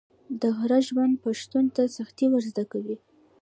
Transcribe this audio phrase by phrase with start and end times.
[0.41, 2.97] د غره ژوند پښتون ته سختي ور زده کوي.